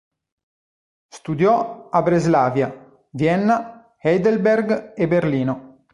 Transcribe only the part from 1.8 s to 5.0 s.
a Breslavia, Vienna, Heidelberg